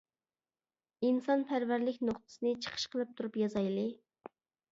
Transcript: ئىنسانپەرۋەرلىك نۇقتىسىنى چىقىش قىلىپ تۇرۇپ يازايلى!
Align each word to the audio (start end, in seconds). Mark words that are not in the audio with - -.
ئىنسانپەرۋەرلىك 1.09 2.01
نۇقتىسىنى 2.09 2.53
چىقىش 2.65 2.87
قىلىپ 2.95 3.11
تۇرۇپ 3.19 3.39
يازايلى! 3.43 3.87